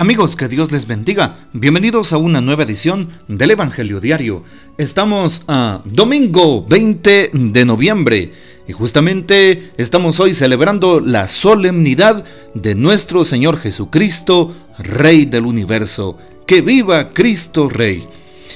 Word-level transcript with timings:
Amigos, 0.00 0.34
que 0.34 0.48
Dios 0.48 0.72
les 0.72 0.86
bendiga. 0.86 1.36
Bienvenidos 1.52 2.14
a 2.14 2.16
una 2.16 2.40
nueva 2.40 2.62
edición 2.62 3.10
del 3.28 3.50
Evangelio 3.50 4.00
Diario. 4.00 4.44
Estamos 4.78 5.42
a 5.46 5.82
domingo 5.84 6.64
20 6.64 7.32
de 7.34 7.64
noviembre 7.66 8.32
y 8.66 8.72
justamente 8.72 9.72
estamos 9.76 10.18
hoy 10.18 10.32
celebrando 10.32 11.00
la 11.00 11.28
solemnidad 11.28 12.24
de 12.54 12.74
nuestro 12.74 13.26
Señor 13.26 13.58
Jesucristo, 13.58 14.54
Rey 14.78 15.26
del 15.26 15.44
universo. 15.44 16.16
Que 16.46 16.62
viva 16.62 17.12
Cristo 17.12 17.68
Rey. 17.68 18.08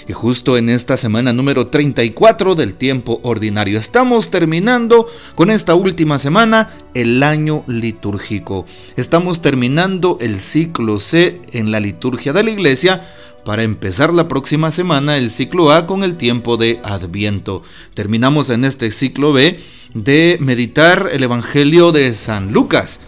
Y 0.08 0.12
justo 0.12 0.56
en 0.56 0.68
esta 0.68 0.96
semana 0.96 1.32
número 1.32 1.68
34 1.68 2.54
del 2.54 2.74
tiempo 2.74 3.20
ordinario 3.22 3.78
estamos 3.78 4.30
terminando 4.30 5.06
con 5.34 5.50
esta 5.50 5.74
última 5.74 6.18
semana 6.18 6.76
el 6.94 7.22
año 7.22 7.64
litúrgico. 7.66 8.66
Estamos 8.96 9.42
terminando 9.42 10.18
el 10.20 10.40
ciclo 10.40 11.00
C 11.00 11.40
en 11.52 11.70
la 11.70 11.80
liturgia 11.80 12.32
de 12.32 12.42
la 12.42 12.50
iglesia 12.50 13.08
para 13.44 13.62
empezar 13.62 14.12
la 14.12 14.26
próxima 14.26 14.72
semana 14.72 15.18
el 15.18 15.30
ciclo 15.30 15.70
A 15.70 15.86
con 15.86 16.02
el 16.02 16.16
tiempo 16.16 16.56
de 16.56 16.80
Adviento. 16.82 17.62
Terminamos 17.94 18.50
en 18.50 18.64
este 18.64 18.90
ciclo 18.90 19.32
B 19.32 19.60
de 19.92 20.38
meditar 20.40 21.10
el 21.12 21.22
Evangelio 21.22 21.92
de 21.92 22.14
San 22.14 22.52
Lucas. 22.52 23.00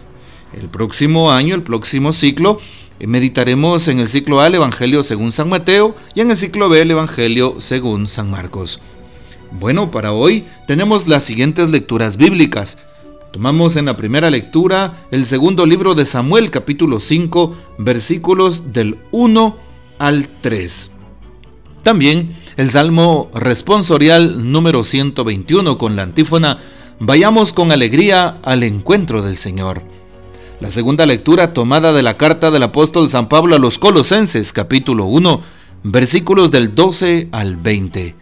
El 0.53 0.69
próximo 0.69 1.31
año, 1.31 1.55
el 1.55 1.63
próximo 1.63 2.13
ciclo, 2.13 2.59
Meditaremos 2.99 3.87
en 3.87 3.99
el 3.99 4.07
ciclo 4.07 4.39
A 4.39 4.47
el 4.47 4.55
Evangelio 4.55 5.03
según 5.03 5.31
San 5.31 5.49
Mateo 5.49 5.95
y 6.15 6.21
en 6.21 6.31
el 6.31 6.37
ciclo 6.37 6.67
B 6.67 6.81
el 6.81 6.91
Evangelio 6.91 7.57
según 7.59 8.07
San 8.07 8.31
Marcos. 8.31 8.79
Bueno, 9.51 9.91
para 9.91 10.13
hoy 10.13 10.45
tenemos 10.65 11.07
las 11.07 11.23
siguientes 11.23 11.69
lecturas 11.69 12.17
bíblicas. 12.17 12.79
Tomamos 13.31 13.75
en 13.75 13.85
la 13.85 13.97
primera 13.97 14.31
lectura 14.31 15.05
el 15.11 15.25
segundo 15.25 15.65
libro 15.65 15.93
de 15.93 16.05
Samuel 16.05 16.49
capítulo 16.49 16.99
5 16.99 17.55
versículos 17.77 18.73
del 18.73 18.97
1 19.11 19.57
al 19.99 20.27
3. 20.41 20.91
También 21.83 22.35
el 22.57 22.69
Salmo 22.71 23.29
responsorial 23.33 24.51
número 24.51 24.83
121 24.83 25.77
con 25.77 25.95
la 25.95 26.03
antífona 26.03 26.59
Vayamos 26.99 27.53
con 27.53 27.71
alegría 27.71 28.39
al 28.43 28.63
encuentro 28.63 29.21
del 29.21 29.37
Señor. 29.37 29.83
La 30.59 30.71
segunda 30.71 31.05
lectura 31.05 31.53
tomada 31.53 31.93
de 31.93 32.01
la 32.01 32.17
carta 32.17 32.49
del 32.49 32.63
apóstol 32.63 33.11
San 33.11 33.29
Pablo 33.29 33.55
a 33.55 33.59
los 33.59 33.77
Colosenses 33.77 34.51
capítulo 34.51 35.05
1 35.05 35.43
versículos 35.83 36.49
del 36.49 36.73
12 36.73 37.29
al 37.31 37.57
20. 37.57 38.15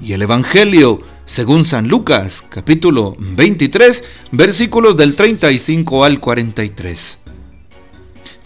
Y 0.00 0.12
el 0.12 0.22
Evangelio 0.22 1.00
según 1.24 1.64
San 1.64 1.88
Lucas 1.88 2.44
capítulo 2.48 3.16
23 3.18 4.04
versículos 4.30 4.96
del 4.96 5.16
35 5.16 6.04
al 6.04 6.20
43. 6.20 7.18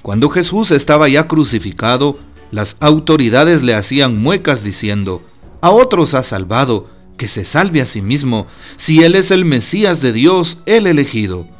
Cuando 0.00 0.30
Jesús 0.30 0.70
estaba 0.70 1.06
ya 1.06 1.28
crucificado, 1.28 2.18
las 2.50 2.78
autoridades 2.80 3.62
le 3.62 3.74
hacían 3.74 4.16
muecas 4.16 4.64
diciendo, 4.64 5.22
a 5.60 5.68
otros 5.68 6.14
ha 6.14 6.22
salvado, 6.22 6.88
que 7.18 7.28
se 7.28 7.44
salve 7.44 7.82
a 7.82 7.86
sí 7.86 8.00
mismo, 8.00 8.46
si 8.78 9.02
él 9.02 9.14
es 9.14 9.30
el 9.30 9.44
Mesías 9.44 10.00
de 10.00 10.14
Dios, 10.14 10.58
el 10.64 10.86
elegido. 10.86 11.53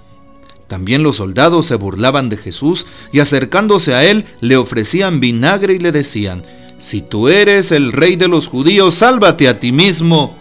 También 0.68 1.02
los 1.02 1.16
soldados 1.16 1.66
se 1.66 1.76
burlaban 1.76 2.28
de 2.28 2.36
Jesús 2.36 2.86
y 3.12 3.20
acercándose 3.20 3.94
a 3.94 4.04
él 4.04 4.24
le 4.40 4.56
ofrecían 4.56 5.20
vinagre 5.20 5.74
y 5.74 5.78
le 5.78 5.92
decían, 5.92 6.42
si 6.78 7.02
tú 7.02 7.28
eres 7.28 7.70
el 7.72 7.92
rey 7.92 8.16
de 8.16 8.28
los 8.28 8.48
judíos, 8.48 8.96
sálvate 8.96 9.48
a 9.48 9.60
ti 9.60 9.72
mismo. 9.72 10.36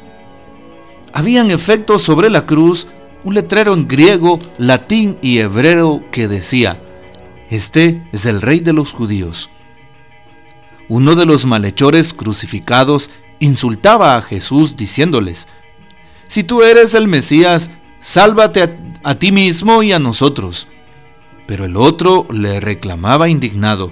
Habían 1.13 1.51
efectos 1.51 2.01
sobre 2.01 2.29
la 2.29 2.45
cruz 2.45 2.87
un 3.23 3.35
letrero 3.35 3.73
en 3.73 3.87
griego, 3.87 4.39
latín 4.57 5.17
y 5.21 5.39
hebreo 5.39 6.03
que 6.11 6.27
decía, 6.27 6.81
este 7.49 8.03
es 8.11 8.25
el 8.25 8.41
rey 8.41 8.59
de 8.59 8.73
los 8.73 8.91
judíos. 8.91 9.49
Uno 10.89 11.15
de 11.15 11.25
los 11.25 11.45
malhechores 11.45 12.13
crucificados 12.13 13.09
insultaba 13.39 14.17
a 14.17 14.21
Jesús 14.21 14.75
diciéndoles, 14.75 15.47
si 16.27 16.43
tú 16.43 16.63
eres 16.63 16.93
el 16.93 17.07
Mesías, 17.07 17.71
sálvate 18.01 18.63
a, 18.63 18.75
ti 19.19 19.31
mismo 19.31 19.83
y 19.83 19.91
a 19.91 19.99
nosotros. 19.99 20.67
Pero 21.45 21.65
el 21.65 21.75
otro 21.75 22.25
le 22.31 22.59
reclamaba 22.59 23.29
indignado, 23.29 23.91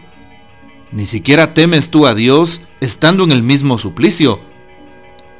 ¿ni 0.91 1.05
siquiera 1.05 1.53
temes 1.53 1.89
tú 1.89 2.07
a 2.07 2.15
Dios 2.15 2.61
estando 2.79 3.23
en 3.23 3.31
el 3.31 3.43
mismo 3.43 3.77
suplicio? 3.77 4.39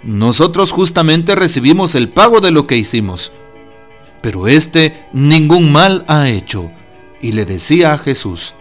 Nosotros 0.03 0.71
justamente 0.71 1.35
recibimos 1.35 1.95
el 1.95 2.09
pago 2.09 2.41
de 2.41 2.51
lo 2.51 2.67
que 2.67 2.77
hicimos, 2.77 3.31
pero 4.21 4.47
éste 4.47 5.05
ningún 5.13 5.71
mal 5.71 6.03
ha 6.07 6.29
hecho. 6.29 6.71
Y 7.21 7.33
le 7.33 7.45
decía 7.45 7.93
a 7.93 7.97
Jesús, 7.97 8.55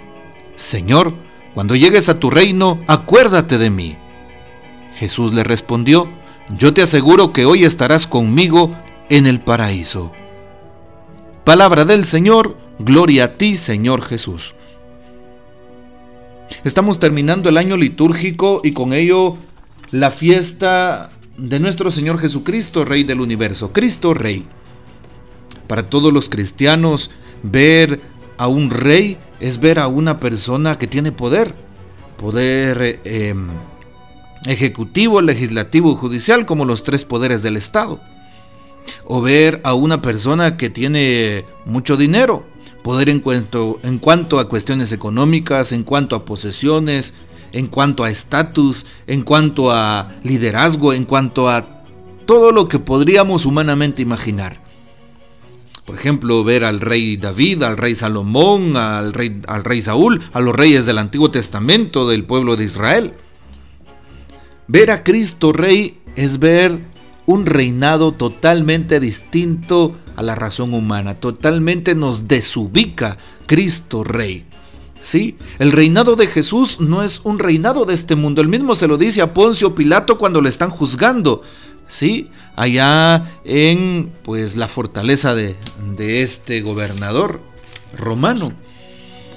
Señor, 0.54 1.14
cuando 1.54 1.74
llegues 1.74 2.08
a 2.08 2.18
tu 2.18 2.30
reino, 2.30 2.78
acuérdate 2.86 3.58
de 3.58 3.70
mí. 3.70 3.96
Jesús 4.96 5.32
le 5.32 5.42
respondió, 5.42 6.08
yo 6.50 6.74
te 6.74 6.82
aseguro 6.82 7.32
que 7.32 7.46
hoy 7.46 7.64
estarás 7.64 8.06
conmigo 8.06 8.76
en 9.08 9.26
el 9.26 9.40
paraíso. 9.40 10.12
Palabra 11.44 11.86
del 11.86 12.04
Señor, 12.04 12.58
gloria 12.78 13.24
a 13.24 13.38
ti 13.38 13.56
Señor 13.56 14.02
Jesús. 14.02 14.54
Estamos 16.64 17.00
terminando 17.00 17.48
el 17.48 17.56
año 17.56 17.78
litúrgico 17.78 18.60
y 18.62 18.72
con 18.72 18.92
ello 18.92 19.38
la 19.90 20.10
fiesta 20.10 21.10
de 21.38 21.58
nuestro 21.58 21.90
Señor 21.90 22.18
Jesucristo, 22.18 22.84
Rey 22.84 23.04
del 23.04 23.22
universo, 23.22 23.72
Cristo 23.72 24.12
Rey. 24.12 24.46
Para 25.66 25.88
todos 25.88 26.12
los 26.12 26.28
cristianos, 26.28 27.10
ver 27.42 28.02
a 28.36 28.46
un 28.46 28.68
rey 28.68 29.16
es 29.40 29.60
ver 29.60 29.78
a 29.78 29.88
una 29.88 30.20
persona 30.20 30.78
que 30.78 30.86
tiene 30.86 31.10
poder, 31.10 31.54
poder 32.18 33.00
eh, 33.04 33.34
ejecutivo, 34.46 35.22
legislativo 35.22 35.90
y 35.92 35.96
judicial 35.96 36.44
como 36.44 36.66
los 36.66 36.82
tres 36.84 37.06
poderes 37.06 37.42
del 37.42 37.56
Estado 37.56 37.98
o 39.04 39.20
ver 39.20 39.60
a 39.64 39.74
una 39.74 40.02
persona 40.02 40.56
que 40.56 40.70
tiene 40.70 41.44
mucho 41.64 41.96
dinero, 41.96 42.44
poder 42.82 43.08
en 43.08 43.20
cuanto, 43.20 43.80
en 43.82 43.98
cuanto 43.98 44.38
a 44.38 44.48
cuestiones 44.48 44.92
económicas, 44.92 45.72
en 45.72 45.84
cuanto 45.84 46.16
a 46.16 46.24
posesiones, 46.24 47.14
en 47.52 47.66
cuanto 47.66 48.04
a 48.04 48.10
estatus, 48.10 48.86
en 49.06 49.22
cuanto 49.22 49.70
a 49.70 50.14
liderazgo, 50.22 50.92
en 50.92 51.04
cuanto 51.04 51.48
a 51.48 51.84
todo 52.26 52.52
lo 52.52 52.68
que 52.68 52.78
podríamos 52.78 53.46
humanamente 53.46 54.02
imaginar. 54.02 54.60
Por 55.84 55.96
ejemplo, 55.96 56.44
ver 56.44 56.62
al 56.62 56.80
rey 56.80 57.16
David, 57.16 57.64
al 57.64 57.76
rey 57.76 57.96
Salomón, 57.96 58.76
al 58.76 59.12
rey, 59.12 59.40
al 59.48 59.64
rey 59.64 59.82
Saúl, 59.82 60.22
a 60.32 60.40
los 60.40 60.54
reyes 60.54 60.86
del 60.86 60.98
Antiguo 60.98 61.32
Testamento 61.32 62.08
del 62.08 62.24
pueblo 62.24 62.56
de 62.56 62.64
Israel. 62.64 63.14
Ver 64.68 64.92
a 64.92 65.02
Cristo 65.02 65.52
Rey 65.52 66.00
es 66.14 66.38
ver 66.38 66.78
un 67.26 67.46
reinado 67.46 68.12
totalmente 68.12 69.00
distinto 69.00 69.96
a 70.16 70.22
la 70.22 70.34
razón 70.34 70.74
humana, 70.74 71.14
totalmente 71.14 71.94
nos 71.94 72.28
desubica 72.28 73.16
Cristo 73.46 74.04
Rey. 74.04 74.44
Sí, 75.02 75.38
el 75.58 75.72
reinado 75.72 76.14
de 76.14 76.26
Jesús 76.26 76.78
no 76.78 77.02
es 77.02 77.20
un 77.24 77.38
reinado 77.38 77.86
de 77.86 77.94
este 77.94 78.16
mundo. 78.16 78.42
El 78.42 78.48
mismo 78.48 78.74
se 78.74 78.86
lo 78.86 78.98
dice 78.98 79.22
a 79.22 79.32
Poncio 79.32 79.74
Pilato 79.74 80.18
cuando 80.18 80.40
le 80.40 80.50
están 80.50 80.70
juzgando. 80.70 81.42
Sí, 81.88 82.30
allá 82.54 83.40
en 83.44 84.12
pues 84.22 84.56
la 84.56 84.68
fortaleza 84.68 85.34
de, 85.34 85.56
de 85.96 86.22
este 86.22 86.60
gobernador 86.60 87.40
romano. 87.96 88.52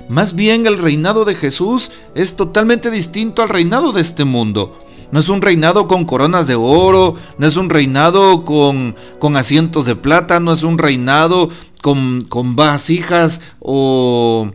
Más 0.10 0.36
bien 0.36 0.68
el 0.68 0.78
reinado 0.78 1.24
de 1.24 1.36
Jesús 1.36 1.92
es 2.14 2.36
totalmente 2.36 2.92
distinto 2.92 3.42
al 3.42 3.50
reinado 3.50 3.94
de 3.94 4.02
este 4.02 4.26
mundo. 4.26 4.83
No 5.14 5.20
es 5.20 5.30
un 5.30 5.44
reinado 5.44 5.88
con 5.88 6.06
coronas 6.06 6.48
de 6.48 6.56
oro, 6.56 7.14
no 7.38 7.46
es 7.46 7.56
un 7.56 7.70
reinado 7.70 8.44
con, 8.44 8.96
con 9.20 9.38
asientos 9.38 9.86
de 9.86 9.96
plata, 9.96 10.40
no 10.40 10.52
es 10.52 10.64
un 10.64 10.80
reinado 10.80 11.50
con, 11.84 12.24
con 12.24 12.56
vasijas 12.56 13.40
o, 13.60 14.50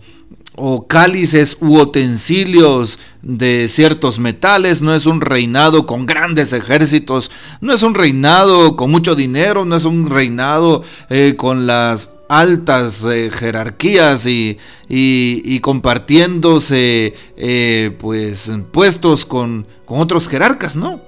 o 0.57 0.89
cálices 0.89 1.59
u 1.61 1.79
utensilios 1.79 2.99
de 3.23 3.69
ciertos 3.69 4.19
metales, 4.19 4.83
no 4.83 4.93
es 4.97 5.07
un 5.07 5.21
reinado 5.21 5.87
con 5.87 6.07
grandes 6.07 6.53
ejércitos, 6.53 7.31
no 7.61 7.73
es 7.73 7.85
un 7.85 7.95
reinado 7.95 8.75
con 8.75 8.91
mucho 8.91 9.15
dinero, 9.15 9.65
no 9.65 9.77
es 9.77 9.85
un 9.85 10.11
reinado 10.11 10.83
eh, 11.09 11.37
con 11.37 11.69
las 11.69 12.18
altas 12.29 13.03
eh, 13.05 13.31
jerarquías 13.33 14.27
y, 14.27 14.59
y, 14.89 15.61
compartiéndose 15.61 17.15
eh, 17.37 17.97
pues 17.99 18.51
puestos 18.71 19.25
con, 19.25 19.67
con 19.85 20.01
otros 20.01 20.29
jerarcas, 20.29 20.77
¿no? 20.77 21.01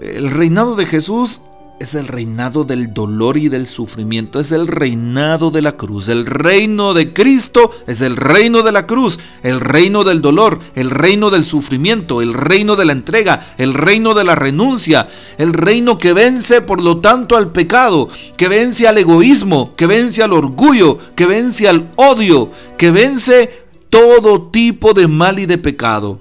El 0.00 0.30
reinado 0.30 0.76
de 0.76 0.86
Jesús 0.86 1.40
es 1.80 1.94
el 1.94 2.08
reinado 2.08 2.64
del 2.64 2.92
dolor 2.92 3.36
y 3.36 3.48
del 3.48 3.66
sufrimiento, 3.66 4.40
es 4.40 4.52
el 4.52 4.66
reinado 4.66 5.50
de 5.50 5.62
la 5.62 5.72
cruz. 5.72 6.08
El 6.08 6.26
reino 6.26 6.94
de 6.94 7.12
Cristo 7.12 7.70
es 7.86 8.00
el 8.00 8.16
reino 8.16 8.62
de 8.62 8.72
la 8.72 8.86
cruz, 8.86 9.18
el 9.42 9.60
reino 9.60 10.04
del 10.04 10.20
dolor, 10.20 10.60
el 10.74 10.90
reino 10.90 11.30
del 11.30 11.44
sufrimiento, 11.44 12.20
el 12.20 12.34
reino 12.34 12.76
de 12.76 12.84
la 12.84 12.92
entrega, 12.92 13.54
el 13.58 13.74
reino 13.74 14.14
de 14.14 14.24
la 14.24 14.34
renuncia, 14.34 15.08
el 15.38 15.52
reino 15.52 15.98
que 15.98 16.12
vence 16.12 16.62
por 16.62 16.82
lo 16.82 16.98
tanto 16.98 17.36
al 17.36 17.52
pecado, 17.52 18.08
que 18.36 18.48
vence 18.48 18.88
al 18.88 18.98
egoísmo, 18.98 19.74
que 19.76 19.86
vence 19.86 20.22
al 20.22 20.32
orgullo, 20.32 20.98
que 21.14 21.26
vence 21.26 21.68
al 21.68 21.90
odio, 21.96 22.50
que 22.76 22.90
vence 22.90 23.66
todo 23.90 24.48
tipo 24.50 24.94
de 24.94 25.08
mal 25.08 25.38
y 25.38 25.46
de 25.46 25.58
pecado, 25.58 26.20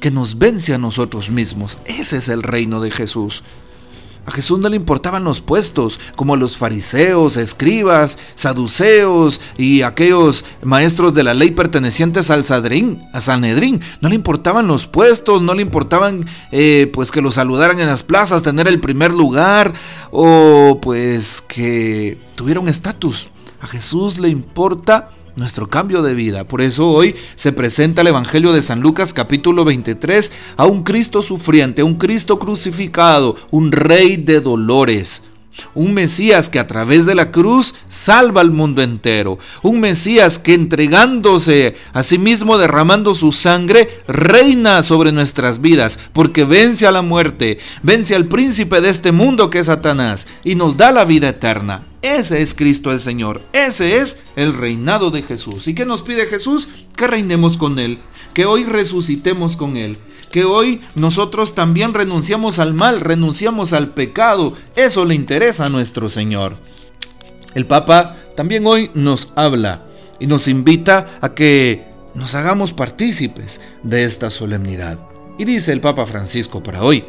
que 0.00 0.10
nos 0.10 0.38
vence 0.38 0.74
a 0.74 0.78
nosotros 0.78 1.30
mismos. 1.30 1.78
Ese 1.84 2.18
es 2.18 2.28
el 2.28 2.42
reino 2.42 2.80
de 2.80 2.90
Jesús. 2.90 3.44
A 4.26 4.30
Jesús 4.30 4.58
no 4.58 4.68
le 4.68 4.76
importaban 4.76 5.24
los 5.24 5.40
puestos, 5.40 5.98
como 6.14 6.36
los 6.36 6.56
fariseos, 6.56 7.36
escribas, 7.36 8.18
saduceos 8.34 9.40
y 9.56 9.82
aquellos 9.82 10.44
maestros 10.62 11.14
de 11.14 11.22
la 11.22 11.34
ley 11.34 11.50
pertenecientes 11.50 12.30
al 12.30 12.44
Sadrín, 12.44 13.02
Sanedrín. 13.18 13.80
No 14.00 14.08
le 14.08 14.14
importaban 14.14 14.66
los 14.66 14.86
puestos, 14.86 15.42
no 15.42 15.54
le 15.54 15.62
importaban 15.62 16.26
eh, 16.52 16.90
pues 16.92 17.10
que 17.10 17.22
lo 17.22 17.32
saludaran 17.32 17.80
en 17.80 17.86
las 17.86 18.02
plazas, 18.02 18.42
tener 18.42 18.68
el 18.68 18.80
primer 18.80 19.12
lugar 19.12 19.72
o 20.10 20.78
pues 20.82 21.40
que 21.40 22.18
tuviera 22.34 22.60
un 22.60 22.68
estatus. 22.68 23.30
A 23.60 23.66
Jesús 23.66 24.18
le 24.18 24.28
importa 24.28 25.10
nuestro 25.36 25.68
cambio 25.68 26.02
de 26.02 26.14
vida. 26.14 26.44
Por 26.44 26.60
eso 26.60 26.88
hoy 26.88 27.14
se 27.34 27.52
presenta 27.52 28.00
el 28.02 28.08
Evangelio 28.08 28.52
de 28.52 28.62
San 28.62 28.80
Lucas 28.80 29.12
capítulo 29.12 29.64
23 29.64 30.32
a 30.56 30.66
un 30.66 30.82
Cristo 30.82 31.22
sufriente, 31.22 31.82
un 31.82 31.96
Cristo 31.96 32.38
crucificado, 32.38 33.36
un 33.50 33.72
rey 33.72 34.16
de 34.16 34.40
dolores. 34.40 35.24
Un 35.74 35.94
Mesías 35.94 36.48
que 36.48 36.58
a 36.58 36.66
través 36.66 37.06
de 37.06 37.14
la 37.14 37.30
cruz 37.32 37.74
salva 37.88 38.40
al 38.40 38.50
mundo 38.50 38.82
entero. 38.82 39.38
Un 39.62 39.80
Mesías 39.80 40.38
que 40.38 40.54
entregándose 40.54 41.76
a 41.92 42.02
sí 42.02 42.18
mismo, 42.18 42.56
derramando 42.56 43.14
su 43.14 43.32
sangre, 43.32 44.02
reina 44.08 44.82
sobre 44.82 45.12
nuestras 45.12 45.60
vidas, 45.60 45.98
porque 46.12 46.44
vence 46.44 46.86
a 46.86 46.92
la 46.92 47.02
muerte, 47.02 47.58
vence 47.82 48.14
al 48.14 48.26
príncipe 48.26 48.80
de 48.80 48.90
este 48.90 49.12
mundo 49.12 49.50
que 49.50 49.58
es 49.58 49.66
Satanás 49.66 50.28
y 50.44 50.54
nos 50.54 50.76
da 50.76 50.92
la 50.92 51.04
vida 51.04 51.28
eterna. 51.28 51.89
Ese 52.02 52.40
es 52.40 52.54
Cristo 52.54 52.92
el 52.92 53.00
Señor, 53.00 53.42
ese 53.52 53.98
es 53.98 54.22
el 54.34 54.54
reinado 54.54 55.10
de 55.10 55.22
Jesús. 55.22 55.68
¿Y 55.68 55.74
qué 55.74 55.84
nos 55.84 56.00
pide 56.00 56.26
Jesús? 56.26 56.70
Que 56.96 57.06
reinemos 57.06 57.58
con 57.58 57.78
Él, 57.78 58.00
que 58.32 58.46
hoy 58.46 58.64
resucitemos 58.64 59.54
con 59.56 59.76
Él, 59.76 59.98
que 60.30 60.44
hoy 60.44 60.80
nosotros 60.94 61.54
también 61.54 61.92
renunciamos 61.92 62.58
al 62.58 62.72
mal, 62.72 63.02
renunciamos 63.02 63.74
al 63.74 63.92
pecado. 63.92 64.54
Eso 64.76 65.04
le 65.04 65.14
interesa 65.14 65.66
a 65.66 65.70
nuestro 65.70 66.08
Señor. 66.08 66.56
El 67.54 67.66
Papa 67.66 68.16
también 68.34 68.66
hoy 68.66 68.90
nos 68.94 69.30
habla 69.36 69.82
y 70.18 70.26
nos 70.26 70.48
invita 70.48 71.18
a 71.20 71.34
que 71.34 71.84
nos 72.14 72.34
hagamos 72.34 72.72
partícipes 72.72 73.60
de 73.82 74.04
esta 74.04 74.30
solemnidad. 74.30 74.98
Y 75.38 75.44
dice 75.44 75.72
el 75.72 75.82
Papa 75.82 76.06
Francisco 76.06 76.62
para 76.62 76.82
hoy, 76.82 77.04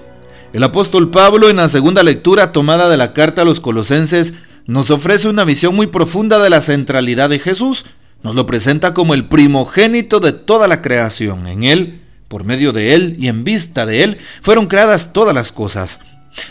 el 0.52 0.64
apóstol 0.64 1.12
Pablo 1.12 1.48
en 1.50 1.58
la 1.58 1.70
segunda 1.70 2.04
lectura 2.04 2.52
tomada 2.52 2.90
de 2.90 2.98
la 2.98 3.14
carta 3.14 3.44
a 3.44 3.46
los 3.46 3.62
colosenses 3.62 4.34
nos 4.68 4.90
ofrece 4.90 5.28
una 5.28 5.44
visión 5.44 5.76
muy 5.76 5.88
profunda 5.88 6.40
de 6.40 6.50
la 6.50 6.62
centralidad 6.62 7.30
de 7.30 7.40
Jesús. 7.40 7.86
Nos 8.24 8.36
lo 8.36 8.46
presenta 8.46 8.94
como 8.94 9.14
el 9.14 9.26
primogénito 9.26 10.20
de 10.20 10.32
toda 10.32 10.68
la 10.68 10.82
creación. 10.82 11.48
En 11.48 11.64
Él, 11.64 12.02
por 12.28 12.44
medio 12.44 12.72
de 12.72 12.94
Él 12.94 13.16
y 13.20 13.28
en 13.28 13.44
vista 13.44 13.86
de 13.86 14.04
Él, 14.04 14.18
fueron 14.42 14.68
creadas 14.68 15.14
todas 15.14 15.34
las 15.34 15.52
cosas. 15.52 16.00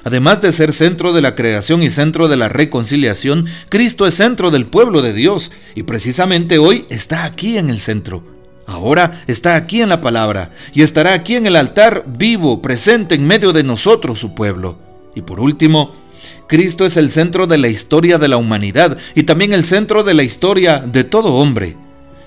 Además 0.04 0.40
de 0.42 0.52
ser 0.52 0.72
centro 0.72 1.12
de 1.12 1.22
la 1.22 1.34
creación 1.34 1.82
y 1.82 1.90
centro 1.90 2.28
de 2.28 2.36
la 2.36 2.48
reconciliación, 2.48 3.46
Cristo 3.68 4.06
es 4.06 4.14
centro 4.14 4.50
del 4.50 4.66
pueblo 4.66 5.00
de 5.00 5.14
Dios 5.14 5.50
y 5.74 5.84
precisamente 5.84 6.58
hoy 6.58 6.86
está 6.90 7.24
aquí 7.24 7.56
en 7.56 7.70
el 7.70 7.80
centro. 7.80 8.24
Ahora 8.66 9.22
está 9.26 9.56
aquí 9.56 9.82
en 9.82 9.88
la 9.88 10.00
palabra 10.00 10.50
y 10.74 10.82
estará 10.82 11.12
aquí 11.12 11.34
en 11.34 11.46
el 11.46 11.56
altar 11.56 12.04
vivo, 12.06 12.62
presente 12.62 13.14
en 13.14 13.26
medio 13.26 13.52
de 13.52 13.64
nosotros, 13.64 14.18
su 14.18 14.34
pueblo. 14.34 14.78
Y 15.14 15.22
por 15.22 15.40
último, 15.40 15.94
Cristo 16.50 16.84
es 16.84 16.96
el 16.96 17.12
centro 17.12 17.46
de 17.46 17.58
la 17.58 17.68
historia 17.68 18.18
de 18.18 18.26
la 18.26 18.36
humanidad 18.36 18.98
y 19.14 19.22
también 19.22 19.52
el 19.52 19.62
centro 19.62 20.02
de 20.02 20.14
la 20.14 20.24
historia 20.24 20.80
de 20.80 21.04
todo 21.04 21.34
hombre. 21.34 21.76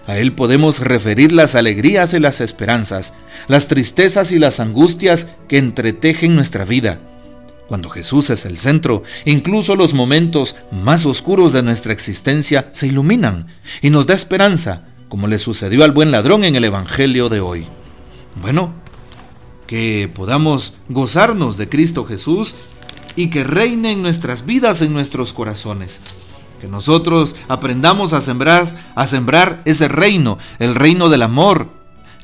A 0.08 0.18
Él 0.18 0.32
podemos 0.32 0.80
referir 0.80 1.34
las 1.34 1.56
alegrías 1.56 2.14
y 2.14 2.22
las 2.22 2.40
esperanzas, 2.40 3.16
las 3.50 3.68
tristezas 3.68 4.32
y 4.32 4.40
las 4.40 4.62
angustias 4.62 5.28
que 5.50 5.58
entretejen 5.58 6.36
nuestra 6.36 6.64
vida. 6.64 7.02
Cuando 7.68 7.90
Jesús 7.90 8.30
es 8.30 8.46
el 8.46 8.60
centro, 8.60 9.04
incluso 9.26 9.76
los 9.76 9.94
momentos 9.94 10.56
más 10.72 11.06
oscuros 11.06 11.52
de 11.52 11.62
nuestra 11.62 11.92
existencia 11.92 12.70
se 12.72 12.88
iluminan 12.88 13.48
y 13.82 13.90
nos 13.90 14.08
da 14.08 14.14
esperanza, 14.14 14.86
como 15.10 15.28
le 15.28 15.38
sucedió 15.38 15.84
al 15.84 15.92
buen 15.92 16.12
ladrón 16.12 16.46
en 16.46 16.56
el 16.56 16.64
Evangelio 16.64 17.28
de 17.28 17.42
hoy. 17.42 17.66
Bueno, 18.42 18.74
que 19.68 20.10
podamos 20.14 20.76
gozarnos 20.88 21.58
de 21.58 21.68
Cristo 21.68 22.06
Jesús 22.06 22.56
y 23.16 23.30
que 23.30 23.44
reine 23.44 23.92
en 23.92 24.02
nuestras 24.02 24.46
vidas, 24.46 24.82
en 24.82 24.94
nuestros 24.94 25.34
corazones. 25.34 26.02
Que 26.60 26.68
nosotros 26.68 27.36
aprendamos 27.48 28.14
a 28.14 28.22
sembrar, 28.22 28.68
a 28.96 29.08
sembrar 29.08 29.62
ese 29.66 29.88
reino, 29.88 30.38
el 30.60 30.76
reino 30.76 31.10
del 31.10 31.24
amor, 31.24 31.70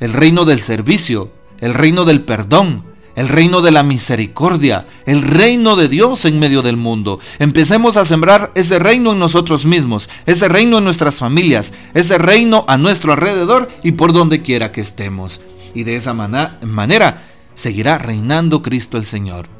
el 0.00 0.12
reino 0.12 0.44
del 0.44 0.62
servicio, 0.62 1.30
el 1.60 1.74
reino 1.74 2.04
del 2.04 2.22
perdón, 2.22 2.84
el 3.16 3.28
reino 3.28 3.60
de 3.60 3.70
la 3.70 3.82
misericordia, 3.82 4.86
el 5.04 5.22
reino 5.22 5.76
de 5.76 5.88
Dios 5.88 6.24
en 6.24 6.38
medio 6.38 6.62
del 6.62 6.76
mundo. 6.76 7.20
Empecemos 7.38 7.96
a 7.96 8.04
sembrar 8.04 8.50
ese 8.54 8.78
reino 8.78 9.12
en 9.12 9.18
nosotros 9.18 9.66
mismos, 9.66 10.08
ese 10.24 10.48
reino 10.48 10.78
en 10.78 10.84
nuestras 10.84 11.16
familias, 11.16 11.74
ese 11.92 12.16
reino 12.16 12.64
a 12.66 12.78
nuestro 12.78 13.12
alrededor 13.12 13.68
y 13.82 13.92
por 13.92 14.12
donde 14.12 14.42
quiera 14.42 14.72
que 14.72 14.80
estemos. 14.80 15.42
Y 15.74 15.84
de 15.84 15.96
esa 15.96 16.14
manera 16.14 17.26
seguirá 17.54 17.98
reinando 17.98 18.62
Cristo 18.62 18.96
el 18.96 19.04
Señor. 19.04 19.59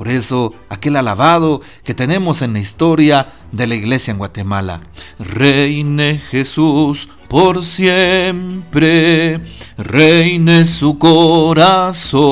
Por 0.00 0.08
eso, 0.08 0.54
aquel 0.70 0.96
alabado 0.96 1.60
que 1.84 1.92
tenemos 1.92 2.40
en 2.40 2.54
la 2.54 2.58
historia 2.58 3.34
de 3.52 3.66
la 3.66 3.74
iglesia 3.74 4.12
en 4.12 4.16
Guatemala. 4.16 4.80
Reine 5.18 6.22
Jesús 6.30 7.10
por 7.28 7.62
siempre, 7.62 9.42
reine 9.76 10.64
su 10.64 10.98
corazón. 10.98 12.24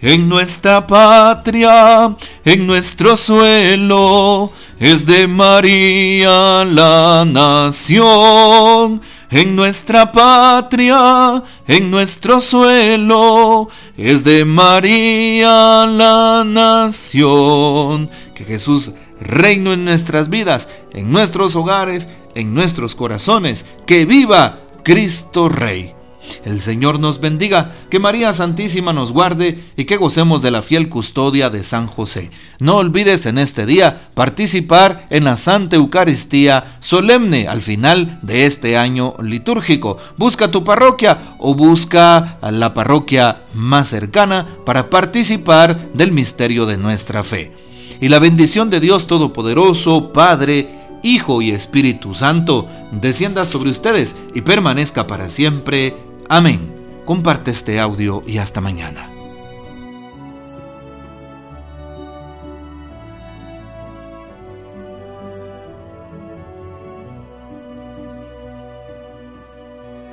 En 0.00 0.26
nuestra 0.26 0.86
patria, 0.86 2.16
en 2.46 2.66
nuestro 2.66 3.18
suelo, 3.18 4.50
es 4.78 5.04
de 5.04 5.28
María 5.28 6.64
la 6.64 7.26
nación 7.26 9.02
en 9.34 9.56
nuestra 9.56 10.12
patria, 10.12 11.42
en 11.66 11.90
nuestro 11.90 12.40
suelo, 12.40 13.68
es 13.96 14.22
de 14.22 14.44
María 14.44 15.86
la 15.86 16.44
nación. 16.46 18.08
Que 18.32 18.44
Jesús 18.44 18.92
reino 19.20 19.72
en 19.72 19.84
nuestras 19.84 20.28
vidas, 20.28 20.68
en 20.92 21.10
nuestros 21.10 21.56
hogares, 21.56 22.08
en 22.36 22.54
nuestros 22.54 22.94
corazones. 22.94 23.66
Que 23.86 24.04
viva 24.04 24.60
Cristo 24.84 25.48
Rey. 25.48 25.96
El 26.44 26.60
Señor 26.60 27.00
nos 27.00 27.20
bendiga, 27.20 27.72
que 27.90 27.98
María 27.98 28.32
Santísima 28.32 28.92
nos 28.92 29.12
guarde 29.12 29.64
y 29.76 29.84
que 29.84 29.96
gocemos 29.96 30.42
de 30.42 30.50
la 30.50 30.62
fiel 30.62 30.88
custodia 30.88 31.50
de 31.50 31.62
San 31.62 31.86
José. 31.86 32.30
No 32.58 32.76
olvides 32.76 33.26
en 33.26 33.38
este 33.38 33.66
día 33.66 34.10
participar 34.14 35.06
en 35.10 35.24
la 35.24 35.36
Santa 35.36 35.76
Eucaristía 35.76 36.76
solemne 36.80 37.48
al 37.48 37.62
final 37.62 38.18
de 38.22 38.46
este 38.46 38.76
año 38.76 39.14
litúrgico. 39.22 39.96
Busca 40.16 40.50
tu 40.50 40.64
parroquia 40.64 41.36
o 41.38 41.54
busca 41.54 42.38
a 42.40 42.50
la 42.50 42.74
parroquia 42.74 43.40
más 43.54 43.88
cercana 43.88 44.46
para 44.66 44.90
participar 44.90 45.92
del 45.94 46.12
misterio 46.12 46.66
de 46.66 46.76
nuestra 46.76 47.24
fe. 47.24 47.52
Y 48.00 48.08
la 48.08 48.18
bendición 48.18 48.70
de 48.70 48.80
Dios 48.80 49.06
Todopoderoso, 49.06 50.12
Padre, 50.12 50.68
Hijo 51.02 51.42
y 51.42 51.50
Espíritu 51.50 52.14
Santo, 52.14 52.68
descienda 52.90 53.44
sobre 53.44 53.70
ustedes 53.70 54.16
y 54.34 54.40
permanezca 54.40 55.06
para 55.06 55.28
siempre. 55.28 55.94
Amén. 56.28 56.74
Comparte 57.04 57.50
este 57.50 57.78
audio 57.78 58.22
y 58.26 58.38
hasta 58.38 58.60
mañana. 58.60 59.13